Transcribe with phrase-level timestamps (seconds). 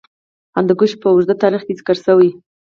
[0.55, 2.29] هندوکش په اوږده تاریخ کې ذکر شوی.